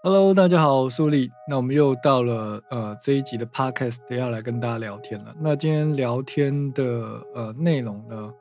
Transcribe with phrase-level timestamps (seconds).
[0.00, 1.28] Hello，大家好，我是苏丽。
[1.48, 5.34] 那我们又到了呃这一集的 Podcast 要来跟大家聊天了。
[5.40, 8.32] 那今天聊天的呃内容呢，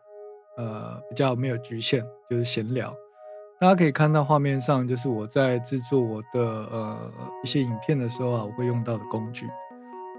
[0.56, 2.94] 呃比较没有局限，就是闲聊。
[3.60, 7.12] 大家可以看到画面上，就是我在制作我的呃
[7.44, 9.48] 一些影片的时候啊，我会用到的工具。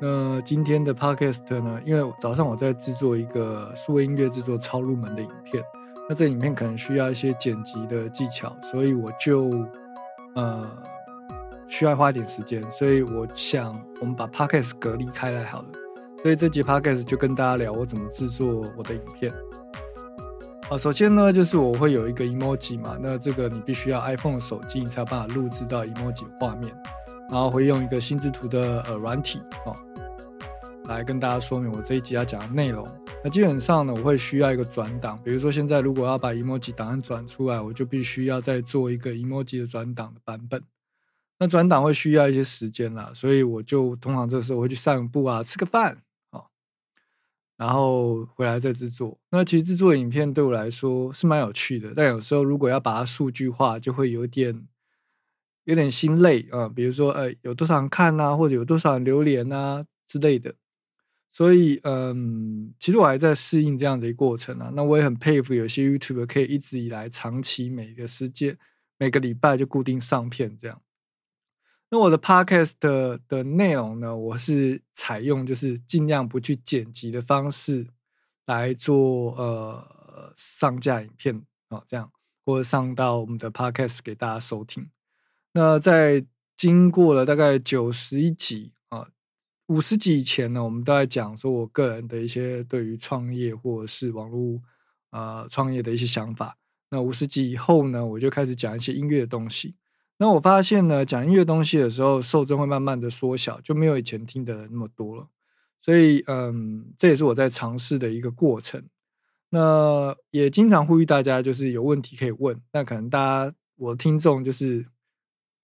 [0.02, 5.62] 那今天的 Podcast 呢，因为早上我在制作一个数位音乐制作超入门的影片，
[6.09, 9.50] 那这影片可能需要一些剪辑的技巧，所以我就
[10.34, 10.68] 呃。
[11.68, 15.68] 需要花一点时间，所以我想我们把 podcast 隔离开来好了。
[16.22, 19.32] 所以这集 podcast 就跟大家聊我怎么制作我的影片。
[20.70, 26.74] 啊，首先呢，就是我会有一个 emoji 嘛，那这个你必须要 iPhone 手机，你才有办法录制到 emoji 画面。
[27.30, 29.76] 然后会用一个心智图的呃软体哦，
[30.87, 32.87] 来跟大家说明我这一集要讲的内容。
[33.23, 40.62] 那基本上呢，我会需要一个转档，比如说现在如果要把 emoji 档案转出来，我就必须要再做一个 emoji 的转档的版本。
[41.38, 46.43] 那转档会需要一些时间啦，所以我就通常这时候会去散步啊，吃个饭啊，
[47.57, 49.18] 然后回来再制作。
[49.30, 54.66] 那其实制作影片对我来说是蛮有趣的，但有时候如果要把它数据化，就会有点
[55.65, 56.68] 有点心累啊。
[56.68, 60.55] 比如说，呃，有多少人看啊，或者有多少人留言啊之类的。
[61.30, 64.72] 所以，嗯，其实我还在适应这样的一个过程啊。
[64.75, 68.59] 那我也很佩服有些 YouTube 可以一直以来长期每个时间
[68.99, 70.82] 每个礼拜就固定上片这样。
[71.91, 77.86] 那我的 podcast 的的内容呢，我是采用就是尽量不去剪辑的方式
[78.44, 82.12] 来做呃上架影片啊，这样
[82.44, 84.91] 或者上到我们的 podcast 给大家收听。
[85.53, 86.26] 那在
[86.56, 89.09] 经过了大概九十一集啊，
[89.69, 94.60] 五十集以前呢，我们都在讲说我个人的一些对于创业或者是网络
[95.10, 96.59] 呃创业的一些想法。
[96.91, 99.75] 那五十集以后呢，我就开始讲一些音乐的东西。
[100.19, 105.28] 那我发现呢，讲音乐东西的时候，受众会慢慢的缩小，就没有以前听的那么多了。
[105.81, 108.84] 所以，嗯，这也是我在尝试的一个过程。
[109.51, 112.61] 那也经常呼吁大家，就是有问题可以问。
[112.73, 113.19] 那可能大
[113.49, 114.84] 家我听众就是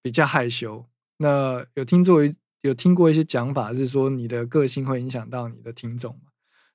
[0.00, 0.86] 比较害羞。
[1.16, 2.20] 那有听作
[2.62, 6.30] 有听过一些讲法是说，你的个性会影响到你的听众嘛？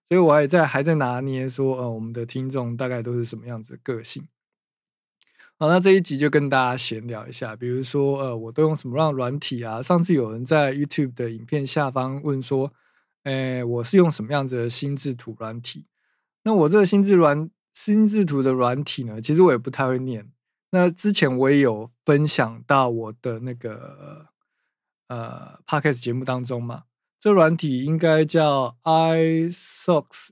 [0.06, 4.28] 所以我还在还在拿捏说，呃，我们的听众大概都是什么样子的个性。
[5.62, 9.82] 好，那这一集就跟大家闲聊一下，比如说，呃，我都用什么样软体啊？
[9.82, 12.72] 上次有人在 YouTube 的影片下方问说，
[13.24, 15.86] 诶，我是用什么样子的心智图软体？
[16.44, 20.32] 那我这个心智软心智图的软体呢，其实我也不太会念。
[20.72, 24.28] 那之前我也有分享到我的那个
[25.10, 26.84] 呃 Podcast 节目当中嘛，
[27.20, 30.30] 这软体应该叫 iSocks。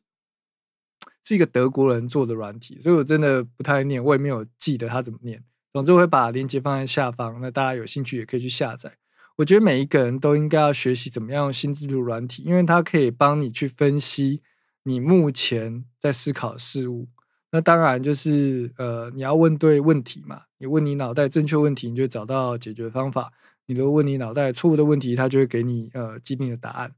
[1.28, 5.44] 是一个德国人做的软体，所以我真的不太念，我也没有记得他怎么念。
[5.74, 8.96] 总之，我会把链接放在下方，那大家有兴趣也可以去下载。
[9.36, 14.42] 我觉得每一个人都应该要学习怎么样用心智图软体，因为它可以帮你去分析
[14.84, 17.10] 你目前在思考的事物。
[17.52, 20.44] 那当然就是呃，你要问对问题嘛。
[20.60, 23.34] 你问你脑袋正确问题，你就找到解决方法；
[23.66, 26.96] 你如果问你脑袋错误的问题，它就会给你呃既定的答案。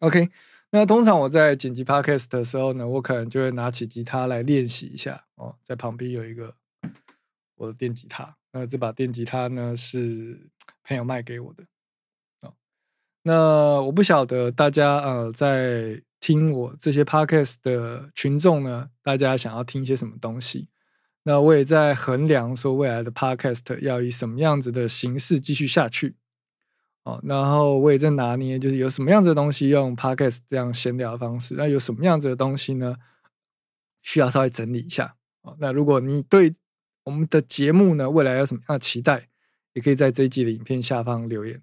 [0.00, 0.28] OK。
[0.74, 6.54] 那通常我在剪辑 podcast 的时候呢，我可能就会拿起吉他来练习一下哦，在旁边有一个
[7.56, 10.48] 我的电吉他，那这把电吉他呢是
[10.82, 11.64] 朋友卖给我的
[12.40, 12.54] 哦。
[13.22, 20.68] 那我不晓得大家呃在听我这些 podcast 的群众呢，大家想要听些什么东西？
[21.24, 26.16] 那我也在衡量说未来的 podcast 要以什么样子的形式继续下去。
[27.04, 32.96] 哦，然后我也在拿捏，就是有什么样子的东西用 podcast 这样闲聊的方式，那有什么样子的东西呢？
[34.02, 35.16] 需要稍微整理一下。
[35.42, 36.54] 哦，那如果你对
[37.04, 39.28] 我们的节目呢，未来有什么样的期待，
[39.72, 41.60] 也可以在这一季的影片下方留言。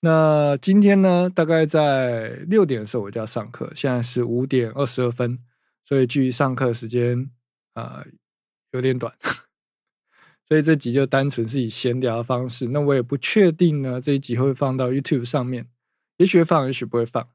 [0.00, 5.38] 那今天呢，大概在六点的时候我就要上课，现在是五点二十二分，
[5.84, 7.30] 所以距离上课时间
[7.74, 8.02] 啊
[8.70, 9.14] 有点短。
[10.50, 15.68] 所以这集就单纯是以闲聊的方式，那我也不确定呢，这一集会放到 YouTube 上面，
[16.16, 17.28] 也许会放，也许不会放。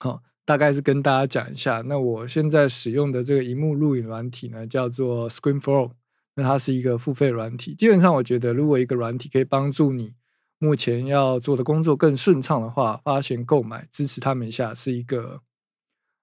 [0.00, 5.92] 好，大概是跟大家讲一下，那我现在使用的这个荧幕录影软体呢，叫做 ScreenFlow，
[6.34, 7.72] 那它是一个付费软体。
[7.72, 10.14] 基本上，我觉得如果一个软体可以帮助你
[10.58, 15.40] 目前要做的工作更顺畅的话，发行购买支持他们一下是一个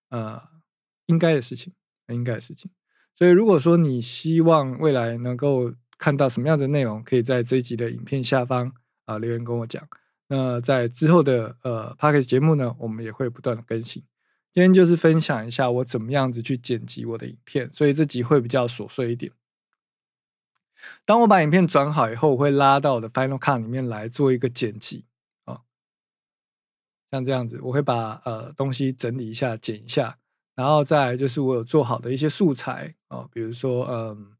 [0.10, 0.42] 呃
[1.06, 1.72] 应该的事情，
[2.10, 2.70] 应该的事情。
[3.16, 8.72] 所以如果说你希望未来能够看到什么样的内容，可以在这一集的影片下方
[9.06, 9.88] 啊留言跟我讲。
[10.26, 14.04] 那在之后的呃 p a c k a g e 节目呢，我们也会不断的更新。
[14.52, 19.32] 今天就是分享一下我怎么样子去剪辑我的影片，所以这集会比较琐碎一点。
[21.06, 25.06] 当我把影片转好以后，我会拉到我的 Final Cut 里面来做一个剪辑
[25.46, 25.62] 啊，
[27.12, 30.18] 像这样子，我会把呃东西整理一下，剪一下，
[30.56, 34.32] 然后再就是我有做好的一些素材啊，比如说嗯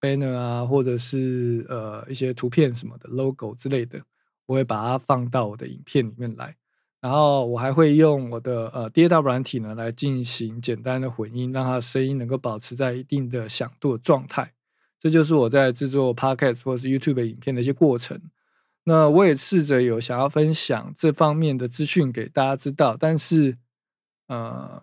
[0.00, 4.00] banner 啊，或者是呃一些图片什么的 logo 之类的，
[4.46, 6.54] 我会把它放到我的影片里面来。
[7.00, 14.52] 然后我还会用我的呃 DAW 软体呢来进行简单的混音，让它的声音能够保持在一定的响度的状态。
[14.98, 18.20] 这就是我在制作 Podcast 或是 YouTube 影片的一些过程。
[18.84, 23.58] 那我也试着有想要分享这方面的资讯给大家知道，但是
[24.28, 24.82] 呃，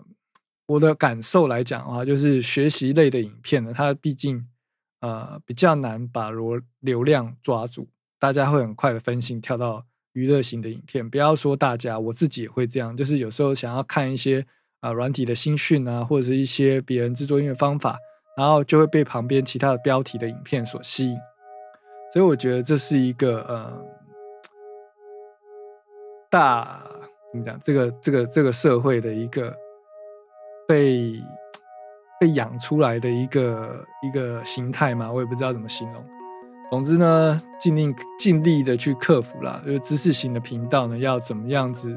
[0.68, 4.48] 我的感受来讲的话，就是学习类的影片呢，它毕竟
[5.04, 9.86] 呃比较难把流流量抓住，大家会很快的分心跳到。
[10.14, 14.46] 娱乐型的影片，不要说大家，我自己也会这样，就是有时候想要看一些
[14.80, 17.98] 啊软体的新讯啊，或者是一些别人制作音乐方法，
[18.38, 21.18] 然后就会被旁边其他的标题的影片所吸引，
[22.14, 23.74] 所以我觉得这是一个呃
[26.30, 26.86] 大
[27.32, 29.52] 怎么讲，这个这个这个社会的一个
[30.68, 31.20] 被
[32.24, 36.02] 被养出来的一个一个形态嘛，我也不知道怎么形容。
[36.70, 39.62] 总之呢，尽力尽力的去克服啦。
[39.66, 41.94] 就是知识型的频道呢，要怎么样子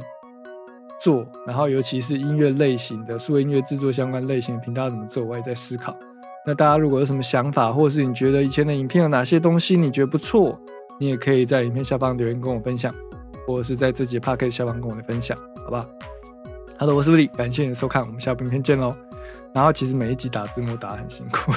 [1.00, 1.24] 做？
[1.46, 5.24] 然后尤其是音乐类型的，数位音乐制作相关类型的频道怎么做？
[5.24, 5.96] 我也在思考。
[6.44, 10.60] 那大家如果有什么想法，或是你觉得以前的影片有哪些东西你觉得不错，
[10.98, 12.92] 你也可以在影片下方留言跟我分享，
[13.46, 15.86] 或者是在这节 p a r k 下方跟我的分享，好吧？
[16.76, 18.92] 好的，我是 Willy，感谢你的收看，我们下部影片见喽。
[19.54, 21.52] 然后其实每一集打字幕打很辛苦，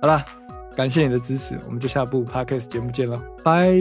[0.00, 0.24] 好了。
[0.76, 3.74] 感谢你的支持，我们就下部 podcast 节目见喽，拜。